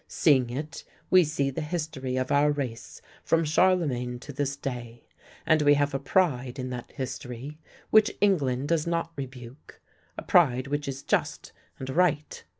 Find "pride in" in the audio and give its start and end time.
5.99-6.71